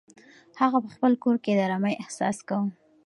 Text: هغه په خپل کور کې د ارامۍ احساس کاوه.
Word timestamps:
هغه 0.59 0.77
په 0.83 0.89
خپل 0.95 1.11
کور 1.23 1.35
کې 1.43 1.51
د 1.53 1.59
ارامۍ 1.67 1.93
احساس 1.97 2.37
کاوه. 2.47 2.67